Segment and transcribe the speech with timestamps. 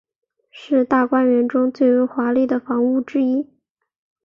[0.49, 3.45] 是大观园中最为华丽的房屋之一。